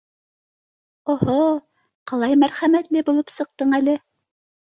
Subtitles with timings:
[1.13, 1.35] —О-һо,
[2.11, 3.97] ҡалай мәрхәмәтле булып сыҡтың әле!